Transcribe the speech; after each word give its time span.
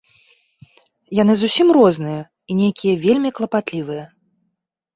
Яны 1.21 1.33
зусім 1.41 1.67
розныя 1.77 2.21
і 2.25 2.51
нейкія 2.63 2.99
вельмі 3.07 3.29
клапатлівыя. 3.41 4.05